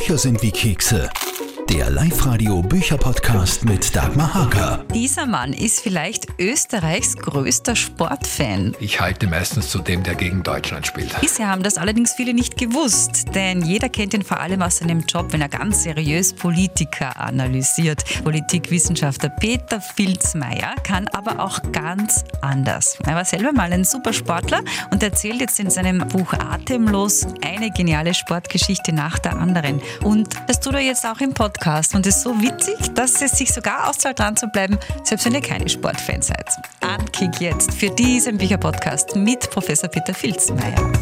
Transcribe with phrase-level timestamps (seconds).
[0.00, 1.10] Bücher sind wie Kekse.
[1.68, 4.82] Der Live-Radio Bücherpodcast mit Dagmar Haker.
[4.94, 8.74] Dieser Mann ist vielleicht Österreichs größter Sportfan.
[8.80, 11.20] Ich halte meistens zu dem, der gegen Deutschland spielt.
[11.20, 15.00] Bisher haben das allerdings viele nicht gewusst, denn jeder kennt ihn vor allem aus seinem
[15.00, 18.04] Job, wenn er ganz seriös Politiker analysiert.
[18.24, 22.98] Politikwissenschaftler Peter Filzmeier kann aber auch ganz anders.
[23.06, 28.14] Er war selber mal ein Supersportler und erzählt jetzt in seinem Buch Atemlos eine geniale
[28.14, 29.82] Sportgeschichte nach der anderen.
[30.02, 31.94] Und das tut er jetzt auch im Podcast.
[31.94, 35.42] Und ist so witzig, dass es sich sogar auszahlt, dran zu bleiben, selbst wenn ihr
[35.42, 36.48] keine Sportfans seid.
[36.80, 40.92] Ankick jetzt für diesen Bücherpodcast mit Professor Peter Filzmeier.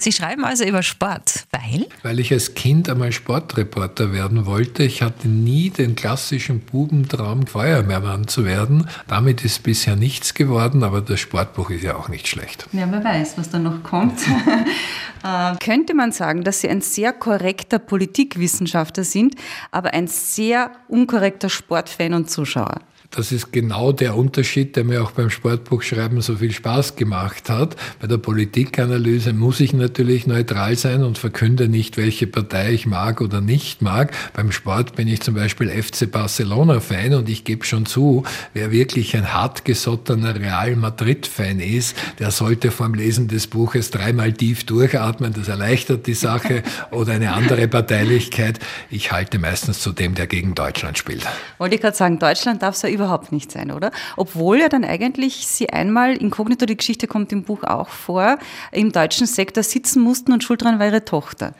[0.00, 1.86] Sie schreiben also über Sport, weil?
[2.02, 4.82] Weil ich als Kind einmal Sportreporter werden wollte.
[4.82, 8.88] Ich hatte nie den klassischen Bubentraum, Feuerwehrmann zu werden.
[9.08, 12.66] Damit ist bisher nichts geworden, aber das Sportbuch ist ja auch nicht schlecht.
[12.72, 14.18] Ja, wer weiß, was da noch kommt.
[15.22, 19.34] äh, könnte man sagen, dass Sie ein sehr korrekter Politikwissenschaftler sind,
[19.70, 22.80] aber ein sehr unkorrekter Sportfan und Zuschauer?
[23.10, 27.74] Das ist genau der Unterschied, der mir auch beim Sportbuchschreiben so viel Spaß gemacht hat.
[28.00, 33.20] Bei der Politikanalyse muss ich natürlich neutral sein und verkünde nicht, welche Partei ich mag
[33.20, 34.12] oder nicht mag.
[34.32, 38.22] Beim Sport bin ich zum Beispiel FC Barcelona-Fan und ich gebe schon zu,
[38.54, 44.64] wer wirklich ein hartgesottener Real Madrid-Fan ist, der sollte vorm Lesen des Buches dreimal tief
[44.66, 45.32] durchatmen.
[45.32, 46.62] Das erleichtert die Sache.
[46.92, 48.60] Oder eine andere Parteilichkeit.
[48.88, 51.26] Ich halte meistens zu dem, der gegen Deutschland spielt.
[51.58, 53.90] Wollte ich gerade sagen, Deutschland darf es ja überhaupt nicht sein, oder?
[54.16, 58.38] Obwohl ja dann eigentlich Sie einmal, inkognito, die Geschichte kommt im Buch auch vor,
[58.72, 61.54] im deutschen Sektor sitzen mussten und schuld dran war Ihre Tochter.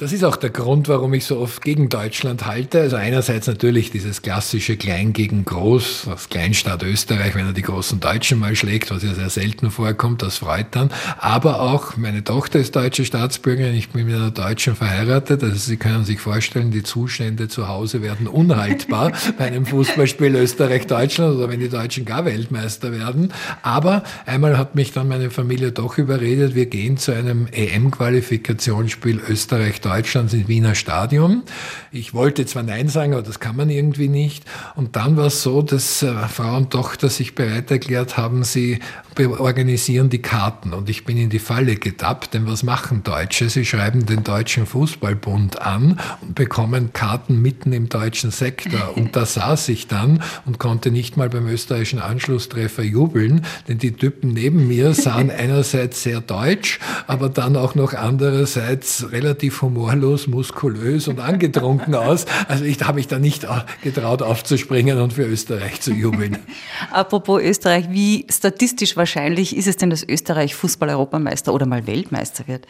[0.00, 2.82] Das ist auch der Grund, warum ich so oft gegen Deutschland halte.
[2.82, 7.98] Also einerseits natürlich dieses klassische Klein gegen Groß, das Kleinstaat Österreich, wenn er die großen
[7.98, 10.90] Deutschen mal schlägt, was ja sehr selten vorkommt, das freut dann.
[11.18, 15.42] Aber auch meine Tochter ist deutsche Staatsbürgerin, ich bin mit einer Deutschen verheiratet.
[15.42, 21.34] Also Sie können sich vorstellen, die Zustände zu Hause werden unhaltbar bei einem Fußballspiel Österreich-Deutschland
[21.34, 23.32] oder wenn die Deutschen gar Weltmeister werden.
[23.62, 29.87] Aber einmal hat mich dann meine Familie doch überredet, wir gehen zu einem EM-Qualifikationsspiel Österreich-Deutschland
[29.88, 31.44] Deutschlands im Wiener Stadion.
[31.92, 34.44] Ich wollte zwar Nein sagen, aber das kann man irgendwie nicht.
[34.76, 38.80] Und dann war es so, dass äh, Frau und Tochter sich bereit erklärt haben, sie
[39.18, 40.72] organisieren die Karten.
[40.74, 43.48] Und ich bin in die Falle getappt, denn was machen Deutsche?
[43.48, 48.92] Sie schreiben den Deutschen Fußballbund an und bekommen Karten mitten im deutschen Sektor.
[48.96, 53.92] Und da saß ich dann und konnte nicht mal beim österreichischen Anschlusstreffer jubeln, denn die
[53.92, 60.26] Typen neben mir sahen einerseits sehr deutsch, aber dann auch noch andererseits relativ humorvoll humorlos,
[60.26, 62.26] muskulös und angetrunken aus.
[62.48, 63.46] Also ich habe mich da nicht
[63.82, 66.38] getraut aufzuspringen und für Österreich zu jubeln.
[66.90, 72.66] Apropos Österreich, wie statistisch wahrscheinlich ist es denn, dass Österreich Fußball-Europameister oder mal Weltmeister wird?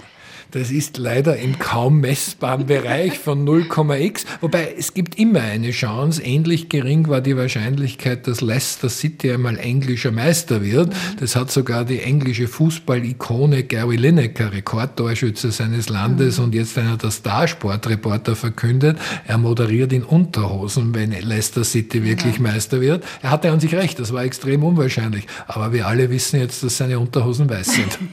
[0.50, 4.24] Das ist leider im kaum messbaren Bereich von 0,x.
[4.40, 6.22] Wobei es gibt immer eine Chance.
[6.22, 10.94] Ähnlich gering war die Wahrscheinlichkeit, dass Leicester City einmal englischer Meister wird.
[11.20, 17.10] Das hat sogar die englische Fußball-Ikone Gary Lineker, Rekordtorschütze seines Landes und jetzt einer der
[17.10, 18.96] Starsportreporter verkündet.
[19.26, 22.42] Er moderiert in Unterhosen, wenn Leicester City wirklich ja.
[22.42, 23.04] Meister wird.
[23.20, 25.26] Er hatte an sich recht, das war extrem unwahrscheinlich.
[25.46, 27.98] Aber wir alle wissen jetzt, dass seine Unterhosen weiß sind.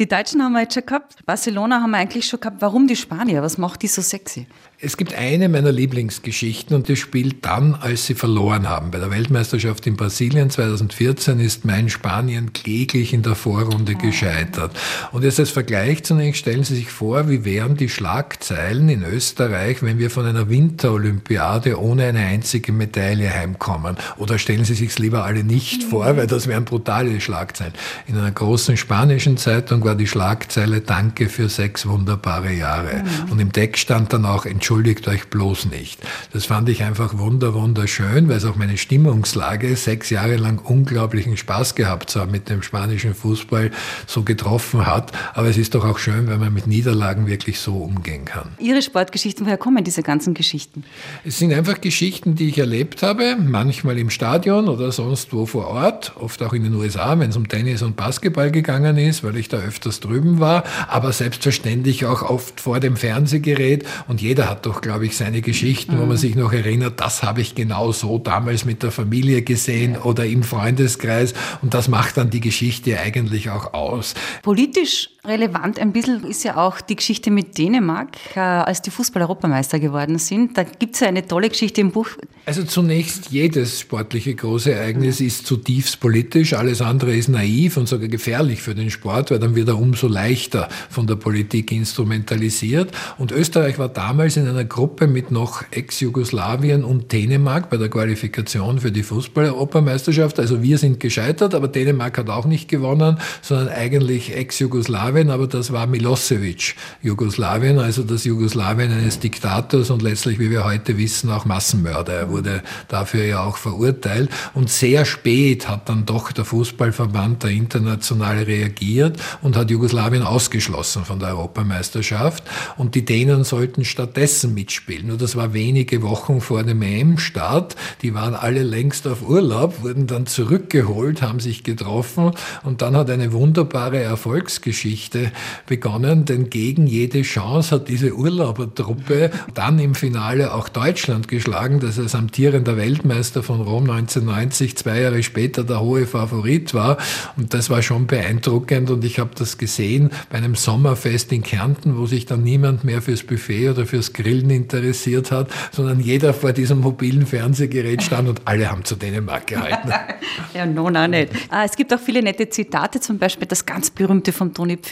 [0.00, 1.16] Die Deutschen haben wir jetzt schon gehabt.
[1.26, 2.62] Barcelona haben wir eigentlich schon gehabt.
[2.62, 3.42] Warum die Spanier?
[3.42, 4.46] Was macht die so sexy?
[4.82, 8.90] Es gibt eine meiner Lieblingsgeschichten und die spielt dann, als sie verloren haben.
[8.90, 14.74] Bei der Weltmeisterschaft in Brasilien 2014 ist mein Spanien kläglich in der Vorrunde gescheitert.
[15.12, 19.82] Und jetzt als Vergleich zunächst stellen Sie sich vor, wie wären die Schlagzeilen in Österreich,
[19.82, 23.98] wenn wir von einer Winterolympiade ohne eine einzige Medaille heimkommen.
[24.16, 27.74] Oder stellen Sie sich lieber alle nicht vor, weil das wären brutale Schlagzeilen.
[28.06, 33.02] In einer großen spanischen Zeitung war die Schlagzeile Danke für sechs wunderbare Jahre.
[33.02, 33.32] Mhm.
[33.32, 36.00] Und im Text stand dann auch entschuldigt euch bloß nicht.
[36.32, 41.36] Das fand ich einfach wunder, wunderschön, weil es auch meine Stimmungslage, sechs Jahre lang unglaublichen
[41.36, 43.70] Spaß gehabt zu haben mit dem spanischen Fußball,
[44.06, 45.12] so getroffen hat.
[45.34, 48.50] Aber es ist doch auch schön, wenn man mit Niederlagen wirklich so umgehen kann.
[48.58, 50.84] Ihre Sportgeschichten, woher kommen diese ganzen Geschichten?
[51.24, 55.68] Es sind einfach Geschichten, die ich erlebt habe, manchmal im Stadion oder sonst wo vor
[55.68, 59.36] Ort, oft auch in den USA, wenn es um Tennis und Basketball gegangen ist, weil
[59.36, 64.66] ich da öfters drüben war, aber selbstverständlich auch oft vor dem Fernsehgerät und jeder hat
[64.66, 68.18] doch, glaube ich, seine Geschichten, wo man sich noch erinnert, das habe ich genau so
[68.18, 71.32] damals mit der Familie gesehen oder im Freundeskreis.
[71.62, 74.14] Und das macht dann die Geschichte eigentlich auch aus.
[74.42, 79.78] Politisch Relevant ein bisschen ist ja auch die Geschichte mit Dänemark, äh, als die Fußball-Europameister
[79.78, 80.56] geworden sind.
[80.56, 82.08] Da gibt es ja eine tolle Geschichte im Buch.
[82.46, 88.08] Also zunächst, jedes sportliche große Ereignis ist zutiefst politisch, alles andere ist naiv und sogar
[88.08, 92.90] gefährlich für den Sport, weil dann wird er umso leichter von der Politik instrumentalisiert.
[93.18, 98.80] Und Österreich war damals in einer Gruppe mit noch Ex-Jugoslawien und Dänemark bei der Qualifikation
[98.80, 100.40] für die Fußball-Europameisterschaft.
[100.40, 105.46] Also wir sind gescheitert, aber Dänemark hat auch nicht gewonnen, sondern eigentlich Ex-Jugoslawien Jugoslawien, aber
[105.48, 111.30] das war Milosevic Jugoslawien, also das Jugoslawien eines Diktators und letztlich, wie wir heute wissen,
[111.30, 112.12] auch Massenmörder.
[112.12, 114.30] Er wurde dafür ja auch verurteilt.
[114.54, 121.04] Und sehr spät hat dann doch der Fußballverband, der internationale, reagiert und hat Jugoslawien ausgeschlossen
[121.04, 122.44] von der Europameisterschaft.
[122.76, 125.08] Und die Dänen sollten stattdessen mitspielen.
[125.08, 127.74] Nur das war wenige Wochen vor dem EM-Start.
[128.02, 133.10] Die waren alle längst auf Urlaub, wurden dann zurückgeholt, haben sich getroffen und dann hat
[133.10, 135.32] eine wunderbare Erfolgsgeschichte Geschichte
[135.66, 141.98] begonnen, denn gegen jede Chance hat diese Urlaubertruppe dann im Finale auch Deutschland geschlagen, das
[141.98, 146.98] als amtierender Weltmeister von Rom 1990 zwei Jahre später der hohe Favorit war.
[147.38, 151.96] Und das war schon beeindruckend und ich habe das gesehen bei einem Sommerfest in Kärnten,
[151.96, 156.52] wo sich dann niemand mehr fürs Buffet oder fürs Grillen interessiert hat, sondern jeder vor
[156.52, 159.92] diesem mobilen Fernsehgerät stand und alle haben zu Dänemark gehalten.
[160.54, 161.32] ja, no, nein, nicht.
[161.48, 164.89] Ah, es gibt auch viele nette Zitate, zum Beispiel das ganz berühmte von Toni Pfeffer?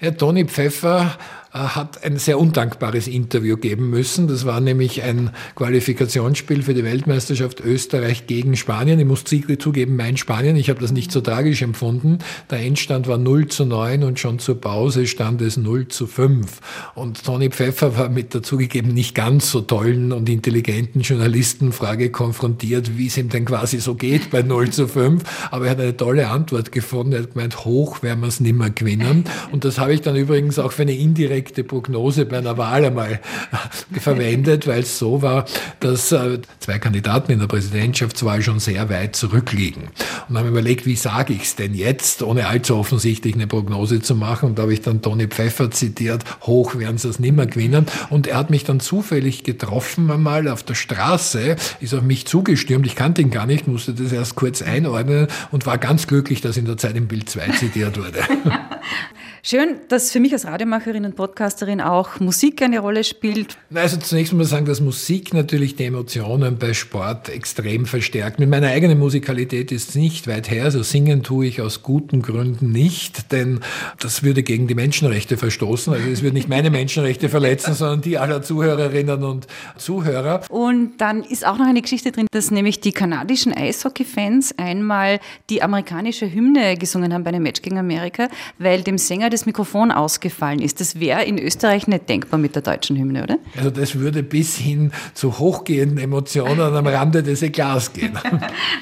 [0.00, 1.16] Ja, Toni Pfeffer
[1.52, 4.26] hat ein sehr undankbares Interview geben müssen.
[4.26, 8.98] Das war nämlich ein Qualifikationsspiel für die Weltmeisterschaft Österreich gegen Spanien.
[8.98, 12.20] Ich muss zugeben, mein Spanien, ich habe das nicht so tragisch empfunden.
[12.50, 16.60] Der Endstand war 0 zu 9 und schon zur Pause stand es 0 zu 5.
[16.94, 22.96] Und Toni Pfeffer war mit der zugegeben nicht ganz so tollen und intelligenten Journalistenfrage konfrontiert,
[22.96, 25.22] wie es ihm denn quasi so geht bei 0 zu 5.
[25.50, 27.12] Aber er hat eine tolle Antwort gefunden.
[27.12, 29.24] Er hat gemeint, hoch werden wir es nimmer gewinnen.
[29.50, 32.84] Und das habe ich dann übrigens auch für eine indirekte indirekte Prognose bei einer Wahl
[32.84, 33.20] einmal
[34.00, 35.44] verwendet, weil es so war,
[35.80, 39.88] dass äh, zwei Kandidaten in der Präsidentschaftswahl schon sehr weit zurückliegen.
[40.28, 44.14] Und haben überlegt, wie sage ich es denn jetzt, ohne allzu offensichtlich eine Prognose zu
[44.14, 44.50] machen.
[44.50, 47.86] Und da habe ich dann Toni Pfeffer zitiert, hoch werden sie es nimmer gewinnen.
[48.10, 52.86] Und er hat mich dann zufällig getroffen einmal auf der Straße, ist auf mich zugestürmt.
[52.86, 56.56] Ich kannte ihn gar nicht, musste das erst kurz einordnen und war ganz glücklich, dass
[56.56, 58.20] in der Zeit im Bild 2 zitiert wurde.
[59.44, 63.58] Schön, dass für mich als Radiomacherin und Podcasterin auch Musik eine Rolle spielt.
[63.74, 68.38] Also zunächst muss man sagen, dass Musik natürlich die Emotionen bei Sport extrem verstärkt.
[68.38, 70.62] Mit meiner eigenen Musikalität ist es nicht weit her.
[70.62, 73.58] Also singen tue ich aus guten Gründen nicht, denn
[73.98, 75.92] das würde gegen die Menschenrechte verstoßen.
[75.92, 80.42] Also es würde nicht meine Menschenrechte verletzen, sondern die aller Zuhörerinnen und Zuhörer.
[80.50, 85.18] Und dann ist auch noch eine Geschichte drin, dass nämlich die kanadischen Eishockey-Fans einmal
[85.50, 88.28] die amerikanische Hymne gesungen haben bei einem Match gegen Amerika,
[88.60, 90.80] weil dem Sänger das Mikrofon ausgefallen ist.
[90.80, 93.38] Das wäre in Österreich nicht denkbar mit der deutschen Hymne, oder?
[93.56, 98.18] Also das würde bis hin zu hochgehenden Emotionen am Rande des Eklats gehen.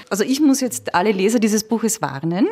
[0.09, 2.49] Also ich muss jetzt alle Leser dieses Buches warnen,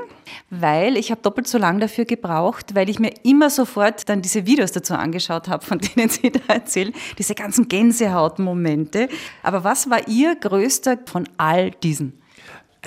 [0.49, 4.47] weil ich habe doppelt so lange dafür gebraucht, weil ich mir immer sofort dann diese
[4.47, 9.09] Videos dazu angeschaut habe, von denen Sie da erzählen, diese ganzen Gänsehautmomente.
[9.43, 12.13] Aber was war Ihr größter von all diesen?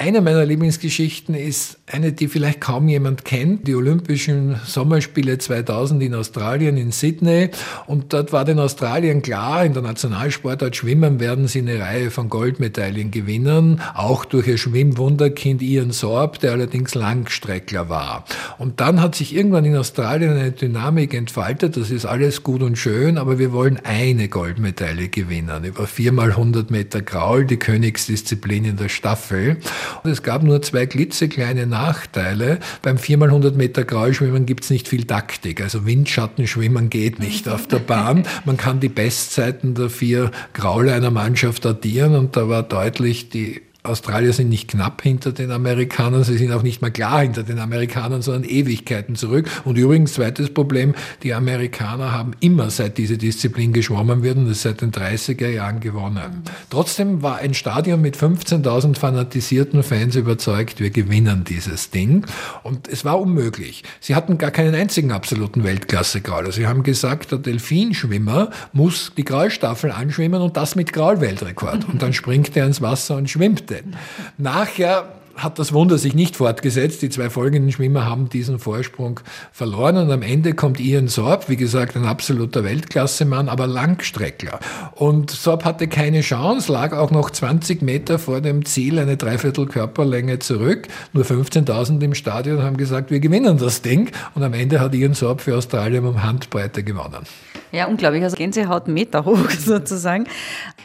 [0.03, 6.15] Eine meiner Lieblingsgeschichten ist eine, die vielleicht kaum jemand kennt, die Olympischen Sommerspiele 2000 in
[6.15, 7.51] Australien, in Sydney.
[7.86, 12.30] Und dort war den Australien klar, in der Nationalsportart Schwimmen werden sie eine Reihe von
[12.30, 18.25] Goldmedaillen gewinnen, auch durch ihr Schwimmwunderkind Ian Sorb, der allerdings Langstreckler war.
[18.57, 22.75] Und dann hat sich irgendwann in Australien eine Dynamik entfaltet, das ist alles gut und
[22.75, 28.77] schön, aber wir wollen eine Goldmedaille gewinnen, über viermal 100 Meter Graul, die Königsdisziplin in
[28.77, 29.58] der Staffel.
[30.03, 32.60] Und es gab nur zwei klitzekleine Nachteile.
[32.81, 35.62] Beim 4x100 Meter Graulschwimmen gibt es nicht viel Taktik.
[35.62, 38.24] Also Windschattenschwimmen geht nicht auf der Bahn.
[38.45, 43.62] Man kann die Bestzeiten der vier Graule einer Mannschaft addieren und da war deutlich die
[43.84, 47.58] Australier sind nicht knapp hinter den Amerikanern, sie sind auch nicht mal klar hinter den
[47.58, 49.50] Amerikanern, sondern Ewigkeiten zurück.
[49.66, 54.62] Und übrigens, zweites Problem, die Amerikaner haben immer seit diese Disziplin geschwommen wird und das
[54.62, 56.44] seit den 30er Jahren gewonnen.
[56.70, 62.28] Trotzdem war ein Stadion mit 15.000 fanatisierten Fans überzeugt, wir gewinnen dieses Ding.
[62.62, 63.84] Und es war unmöglich.
[64.00, 66.52] Sie hatten gar keinen einzigen absoluten Weltklasse-Grauler.
[66.52, 71.90] Sie haben gesagt, der Delfinschwimmer muss die Graulstaffel anschwimmen und das mit Graulweltrekord.
[71.90, 73.96] Und dann springt er ins Wasser und schwimmt denn.
[74.38, 77.01] Nachher hat das Wunder sich nicht fortgesetzt.
[77.01, 79.20] Die zwei folgenden Schwimmer haben diesen Vorsprung
[79.51, 84.60] verloren und am Ende kommt Ian Sorb, wie gesagt, ein absoluter Weltklassemann, aber Langstreckler.
[84.94, 89.66] Und Sorb hatte keine Chance, lag auch noch 20 Meter vor dem Ziel, eine Dreiviertel
[89.66, 90.88] Körperlänge zurück.
[91.13, 94.12] Nur 15.000 im Stadion haben gesagt, wir gewinnen das Ding.
[94.36, 97.25] Und am Ende hat Ian Sorb für Australien um Handbreite gewonnen.
[97.72, 98.24] Ja, unglaublich.
[98.24, 100.25] Also Gänsehaut Meter hoch sozusagen.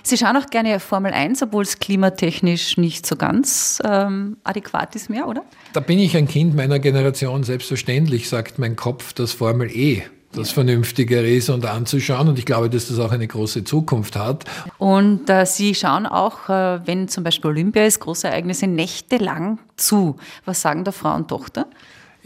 [0.06, 5.10] Sie schauen auch gerne Formel 1, obwohl es klimatechnisch nicht so ganz ähm, adäquat ist
[5.10, 5.42] mehr, oder?
[5.72, 7.42] Da bin ich ein Kind meiner Generation.
[7.42, 12.28] Selbstverständlich sagt mein Kopf, dass Formel E das Vernünftigere ist und anzuschauen.
[12.28, 14.44] Und ich glaube, dass das auch eine große Zukunft hat.
[14.78, 20.18] Und äh, Sie schauen auch, äh, wenn zum Beispiel Olympia ist, große Ereignisse, nächtelang zu.
[20.44, 21.66] Was sagen da Frau und Tochter?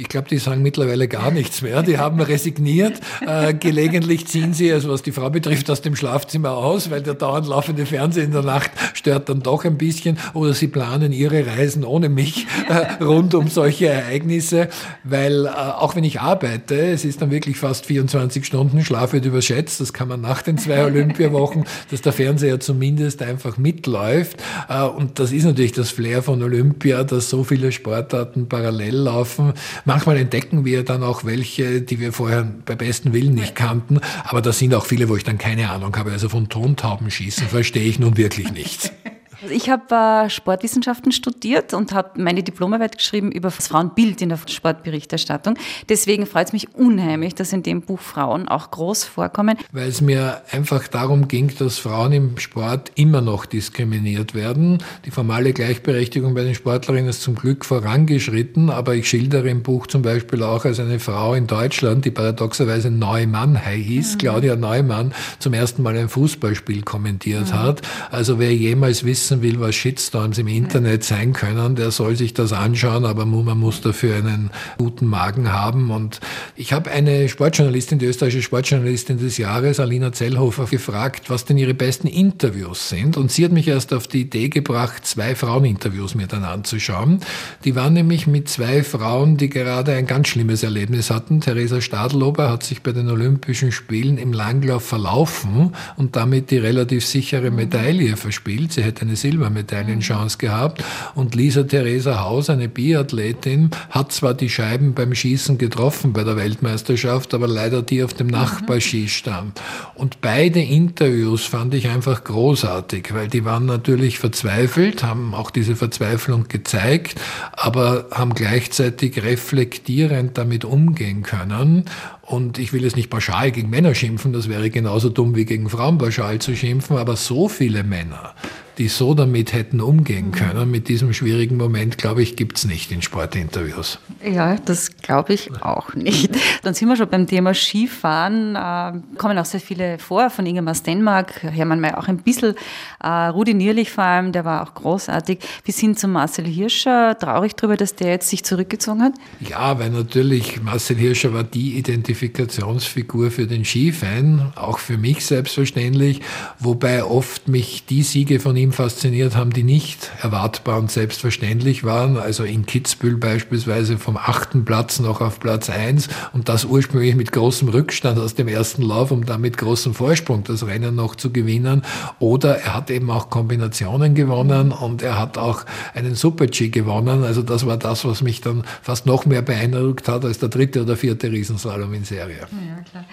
[0.01, 1.83] Ich glaube, die sagen mittlerweile gar nichts mehr.
[1.83, 2.99] Die haben resigniert.
[3.21, 7.13] Äh, gelegentlich ziehen sie, also was die Frau betrifft, aus dem Schlafzimmer aus, weil der
[7.13, 10.19] dauernd laufende Fernseher in der Nacht stört dann doch ein bisschen.
[10.33, 14.71] Oder sie planen ihre Reisen ohne mich äh, rund um solche Ereignisse,
[15.05, 19.27] weil äh, auch wenn ich arbeite, es ist dann wirklich fast 24 Stunden, Schlaf wird
[19.27, 19.83] überschätzt.
[19.83, 24.39] Das kann man nach den zwei Olympiawochen, dass der Fernseher zumindest einfach mitläuft.
[24.71, 29.53] Äh, und das ist natürlich das Flair von Olympia, dass so viele Sportarten parallel laufen.
[29.91, 33.99] Manchmal entdecken wir dann auch welche, die wir vorher bei besten Willen nicht kannten.
[34.23, 36.13] Aber da sind auch viele, wo ich dann keine Ahnung habe.
[36.13, 38.93] Also von Tontaubenschießen verstehe ich nun wirklich nichts.
[39.43, 44.29] Also ich habe äh, Sportwissenschaften studiert und habe meine Diplomarbeit geschrieben über das Frauenbild in
[44.29, 45.57] der Sportberichterstattung.
[45.89, 49.57] Deswegen freut es mich unheimlich, dass in dem Buch Frauen auch groß vorkommen.
[49.73, 54.79] Weil es mir einfach darum ging, dass Frauen im Sport immer noch diskriminiert werden.
[55.07, 59.87] Die formale Gleichberechtigung bei den Sportlerinnen ist zum Glück vorangeschritten, aber ich schildere im Buch
[59.87, 64.19] zum Beispiel auch als eine Frau in Deutschland, die paradoxerweise Neumann hieß, mhm.
[64.19, 67.53] Claudia Neumann, zum ersten Mal ein Fußballspiel kommentiert mhm.
[67.55, 67.83] hat.
[68.11, 72.35] Also wer jemals wissen wissen will, was Shitstorms im Internet sein können, der soll sich
[72.35, 75.91] das anschauen, aber man muss dafür einen guten Magen haben.
[75.91, 76.21] Und
[76.57, 81.75] ich habe eine Sportjournalistin, die österreichische Sportjournalistin des Jahres, Alina Zellhofer, gefragt, was denn ihre
[81.75, 83.17] besten Interviews sind.
[83.17, 87.21] Und sie hat mich erst auf die Idee gebracht, zwei Fraueninterviews mir dann anzuschauen.
[87.65, 91.41] Die waren nämlich mit zwei Frauen, die gerade ein ganz schlimmes Erlebnis hatten.
[91.41, 97.07] Theresa Stadlober hat sich bei den Olympischen Spielen im Langlauf verlaufen und damit die relativ
[97.07, 98.73] sichere Medaille verspielt.
[98.73, 100.85] Sie hätte eine Silbermedaillenchance gehabt.
[101.15, 106.37] Und Lisa Theresa Haus, eine Biathletin, hat zwar die Scheiben beim Schießen getroffen bei der
[106.37, 108.35] Weltmeisterschaft, aber leider die auf dem mhm.
[108.35, 109.61] Nachbarschießstand.
[109.95, 115.77] Und beide Interviews fand ich einfach großartig, weil die waren natürlich verzweifelt, haben auch diese
[115.77, 117.21] Verzweiflung gezeigt,
[117.53, 121.85] aber haben gleichzeitig reflektierend damit umgehen können
[122.31, 125.69] und ich will jetzt nicht pauschal gegen Männer schimpfen, das wäre genauso dumm wie gegen
[125.69, 128.35] Frauen pauschal zu schimpfen, aber so viele Männer,
[128.79, 130.33] die so damit hätten umgehen mhm.
[130.33, 133.99] können, mit diesem schwierigen Moment, glaube ich, gibt es nicht in Sportinterviews.
[134.25, 136.35] Ja, das glaube ich auch nicht.
[136.63, 138.55] Dann sind wir schon beim Thema Skifahren.
[138.55, 142.55] Äh, kommen auch sehr viele vor, von Ingemar Stenmark, Hermann May auch ein bisschen,
[143.03, 147.19] äh, Rudi Nierlich vor allem, der war auch großartig, bis hin zu Marcel Hirscher.
[147.19, 149.13] Traurig darüber, dass der jetzt sich zurückgezogen hat?
[149.41, 151.77] Ja, weil natürlich Marcel Hirscher war die
[152.21, 156.21] Identifikationsfigur für den Skifan, auch für mich selbstverständlich,
[156.59, 162.17] wobei oft mich die Siege von ihm fasziniert haben, die nicht erwartbar und selbstverständlich waren.
[162.17, 167.33] Also in Kitzbühel beispielsweise vom achten Platz noch auf Platz eins und das ursprünglich mit
[167.33, 171.33] großem Rückstand aus dem ersten Lauf, um dann mit großem Vorsprung das Rennen noch zu
[171.33, 171.83] gewinnen.
[172.19, 177.25] Oder er hat eben auch Kombinationen gewonnen und er hat auch einen Super-G gewonnen.
[177.25, 180.83] Also das war das, was mich dann fast noch mehr beeindruckt hat als der dritte
[180.83, 182.39] oder vierte Riesenslalom in Serie.
[182.39, 183.05] Ja, klar.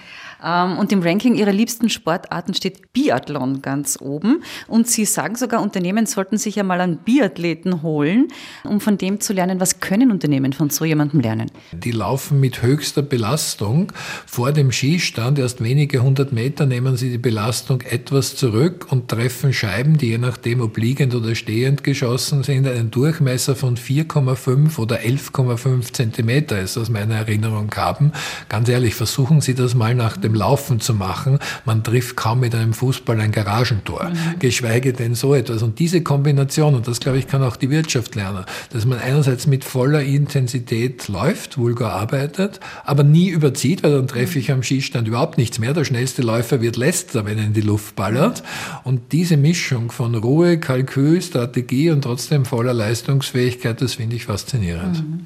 [0.43, 4.43] Ähm, und im Ranking ihrer liebsten Sportarten steht Biathlon ganz oben.
[4.67, 8.27] Und sie sagen sogar, Unternehmen sollten sich ja mal einen Biathleten holen,
[8.63, 11.51] um von dem zu lernen, was können Unternehmen von so jemandem lernen.
[11.71, 13.91] Die laufen mit höchster Belastung
[14.25, 15.39] vor dem Skistand.
[15.39, 20.17] Erst wenige hundert Meter nehmen sie die Belastung etwas zurück und treffen Scheiben, die je
[20.17, 26.77] nachdem, ob liegend oder stehend geschossen sind, einen Durchmesser von 4,5 oder 11,5 Zentimeter ist
[26.77, 28.11] aus meiner Erinnerung haben.
[28.49, 31.39] Ganz ehrlich, versuchen Sie das mal nach dem dem Laufen zu machen.
[31.65, 34.39] Man trifft kaum mit einem Fußball ein Garagentor, mhm.
[34.39, 35.63] geschweige denn so etwas.
[35.63, 39.47] Und diese Kombination, und das glaube ich, kann auch die Wirtschaft lernen, dass man einerseits
[39.47, 45.07] mit voller Intensität läuft, vulgar arbeitet, aber nie überzieht, weil dann treffe ich am Schießstand
[45.07, 45.73] überhaupt nichts mehr.
[45.73, 48.43] Der schnellste Läufer wird letzter, wenn er in die Luft ballert.
[48.83, 55.07] Und diese Mischung von Ruhe, Kalkül, Strategie und trotzdem voller Leistungsfähigkeit, das finde ich faszinierend.
[55.07, 55.25] Mhm.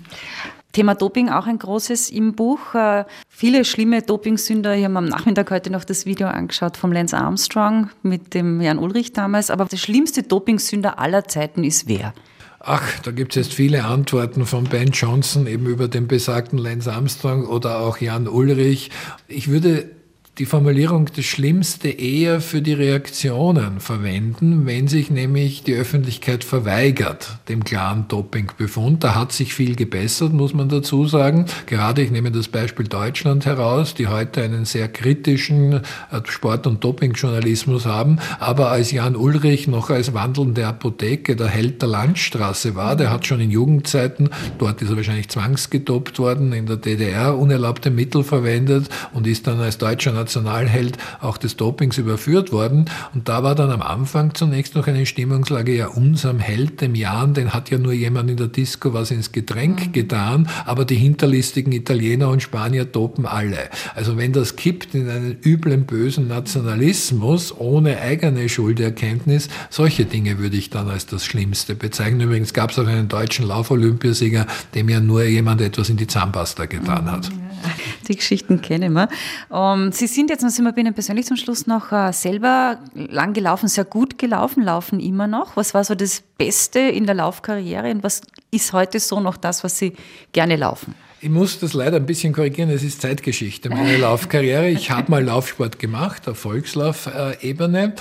[0.72, 2.74] Thema Doping auch ein großes im Buch.
[2.74, 4.76] Äh, viele schlimme Dopingsünder.
[4.76, 8.80] Ich habe am Nachmittag heute noch das Video angeschaut vom Lance Armstrong mit dem Jan
[8.80, 9.50] Ulrich damals.
[9.50, 12.14] Aber der schlimmste Dopingsünder aller Zeiten ist wer?
[12.60, 16.94] Ach, da gibt es jetzt viele Antworten von Ben Johnson, eben über den besagten Lance
[16.94, 18.92] Armstrong oder auch Jan Ulrich.
[19.28, 19.90] Ich würde
[20.38, 27.38] die Formulierung das Schlimmste eher für die Reaktionen verwenden, wenn sich nämlich die Öffentlichkeit verweigert
[27.50, 29.04] dem klaren Dopingbefund.
[29.04, 31.48] Da hat sich viel gebessert, muss man dazu sagen.
[31.66, 35.82] Gerade ich nehme das Beispiel Deutschland heraus, die heute einen sehr kritischen äh,
[36.30, 38.20] Sport- und Dopingjournalismus haben.
[38.40, 43.28] Aber als Jan Ulrich noch als wandelnde Apotheke der Held der Landstraße war, der hat
[43.28, 48.88] schon in Jugendzeiten, dort ist er wahrscheinlich zwangsgedopt worden, in der DDR unerlaubte Mittel verwendet
[49.12, 52.86] und ist dann als deutscher Nationalheld auch des Dopings überführt worden.
[53.14, 57.34] Und da war dann am Anfang zunächst noch eine Stimmungslage, ja, unserem Held, dem Jan,
[57.34, 59.92] den hat ja nur jemand in der Disco was ins Getränk mhm.
[59.92, 63.70] getan, aber die hinterlistigen Italiener und Spanier dopen alle.
[63.96, 70.58] Also wenn das kippt in einen üblen, bösen Nationalismus ohne eigene Schulderkenntnis, solche Dinge würde
[70.58, 72.22] ich dann als das Schlimmste bezeichnen.
[72.22, 76.66] Übrigens gab es auch einen deutschen Lauf-Olympiasieger, dem ja nur jemand etwas in die Zahnpasta
[76.66, 77.30] getan hat.
[77.30, 77.51] Mhm.
[78.08, 79.10] Die Geschichten kennen wir.
[79.50, 82.80] Um, ähm, Sie sind jetzt, sind wir bei Ihnen persönlich zum Schluss noch uh, selber
[82.94, 85.56] lang gelaufen, sehr gut gelaufen, laufen immer noch.
[85.56, 89.64] Was war so das Beste in der Laufkarriere und was ist heute so noch das,
[89.64, 89.94] was Sie
[90.32, 90.96] gerne laufen?
[91.24, 94.70] Ich muss das leider ein bisschen korrigieren, es ist Zeitgeschichte, meine Laufkarriere.
[94.70, 97.94] Ich habe mal Laufsport gemacht, auf Volkslaufebene.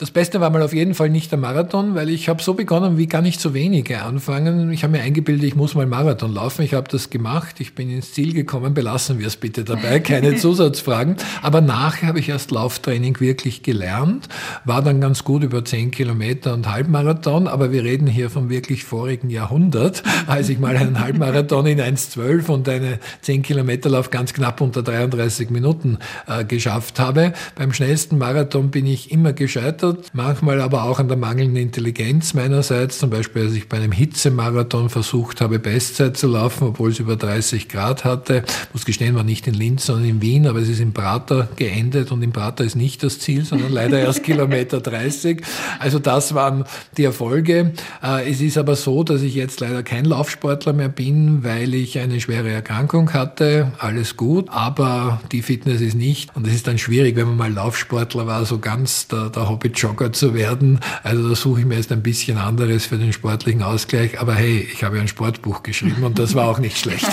[0.00, 2.96] Das Beste war mal auf jeden Fall nicht der Marathon, weil ich habe so begonnen,
[2.96, 4.72] wie gar nicht so wenige anfangen.
[4.72, 6.62] Ich habe mir eingebildet, ich muss mal Marathon laufen.
[6.62, 7.60] Ich habe das gemacht.
[7.60, 8.72] Ich bin ins Ziel gekommen.
[8.72, 10.00] Belassen wir es bitte dabei.
[10.00, 11.16] Keine Zusatzfragen.
[11.42, 14.30] Aber nachher habe ich erst Lauftraining wirklich gelernt.
[14.64, 17.46] War dann ganz gut über 10 Kilometer und Halbmarathon.
[17.46, 22.48] Aber wir reden hier vom wirklich vorigen Jahrhundert, als ich mal einen Halbmarathon in 1,12
[22.48, 27.34] und eine 10 Kilometer Lauf ganz knapp unter 33 Minuten äh, geschafft habe.
[27.54, 32.34] Beim schnellsten Marathon bin ich immer gescheitert gescheitert, manchmal aber auch an der mangelnden Intelligenz
[32.34, 32.98] meinerseits.
[32.98, 37.16] Zum Beispiel, als ich bei einem Hitzemarathon versucht habe, Bestzeit zu laufen, obwohl es über
[37.16, 38.44] 30 Grad hatte.
[38.46, 41.48] Ich muss gestehen, war nicht in Linz, sondern in Wien, aber es ist im Prater
[41.56, 45.42] geendet und im Prater ist nicht das Ziel, sondern leider erst Kilometer 30.
[45.78, 46.64] Also das waren
[46.96, 47.72] die Erfolge.
[48.02, 51.98] Äh, es ist aber so, dass ich jetzt leider kein Laufsportler mehr bin, weil ich
[51.98, 53.72] eine schwere Erkrankung hatte.
[53.78, 56.34] Alles gut, aber die Fitness ist nicht.
[56.36, 59.72] Und es ist dann schwierig, wenn man mal Laufsportler war, so ganz der, der Hobby
[59.80, 60.80] Jogger zu werden.
[61.02, 64.20] Also da suche ich mir jetzt ein bisschen anderes für den sportlichen Ausgleich.
[64.20, 67.06] Aber hey, ich habe ja ein Sportbuch geschrieben und das war auch nicht schlecht.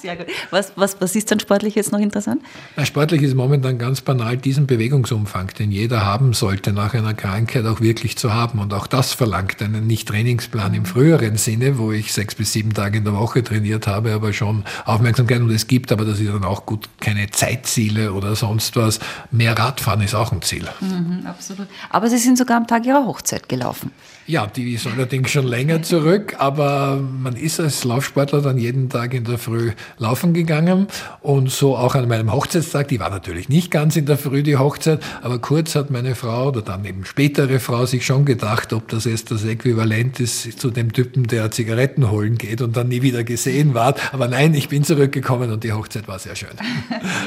[0.00, 0.26] Sehr gut.
[0.50, 2.42] Was, was, was ist dann sportlich jetzt noch interessant?
[2.76, 7.66] Na, sportlich ist momentan ganz banal diesen Bewegungsumfang, den jeder haben sollte, nach einer Krankheit
[7.66, 8.58] auch wirklich zu haben.
[8.58, 12.98] Und auch das verlangt einen Nicht-Trainingsplan im früheren Sinne, wo ich sechs bis sieben Tage
[12.98, 15.40] in der Woche trainiert habe, aber schon Aufmerksamkeit.
[15.40, 19.00] Und es gibt aber, das ist dann auch gut, keine Zeitziele oder sonst was.
[19.30, 20.66] Mehr Radfahren ist auch ein Ziel.
[20.80, 21.68] Mhm, absolut.
[21.88, 23.92] Aber aber Sie sind sogar am Tag Ihrer Hochzeit gelaufen.
[24.26, 29.12] Ja, die ist allerdings schon länger zurück, aber man ist als Laufsportler dann jeden Tag
[29.14, 30.86] in der Früh laufen gegangen
[31.20, 34.56] und so auch an meinem Hochzeitstag, die war natürlich nicht ganz in der Früh die
[34.56, 38.88] Hochzeit, aber kurz hat meine Frau oder dann eben spätere Frau sich schon gedacht, ob
[38.88, 43.02] das jetzt das Äquivalent ist zu dem Typen, der Zigaretten holen geht und dann nie
[43.02, 43.94] wieder gesehen war.
[44.12, 46.50] Aber nein, ich bin zurückgekommen und die Hochzeit war sehr schön.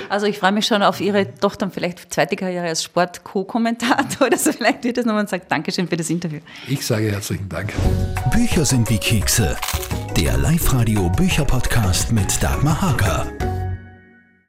[0.09, 4.51] Also ich freue mich schon auf Ihre Tochter vielleicht zweite Karriere als Sport-Co-Kommentator oder so.
[4.51, 6.39] Vielleicht wird es nochmal und sagt Dankeschön für das Interview.
[6.67, 7.73] Ich sage herzlichen Dank.
[8.31, 9.55] Bücher sind wie Kekse.
[10.17, 13.27] Der Live-Radio Bücherpodcast mit Dagmar Hager.